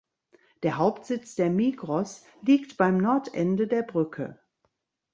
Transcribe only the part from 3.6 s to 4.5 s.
der Brücke.